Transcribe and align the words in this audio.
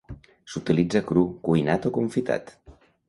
S'utilitza 0.53 1.01
cru, 1.11 1.25
cuinat 1.49 1.85
o 1.91 1.93
confitat. 1.99 2.51